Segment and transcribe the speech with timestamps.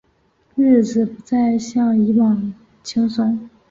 [0.55, 2.51] 日子不再像以往
[2.83, 3.47] 轻松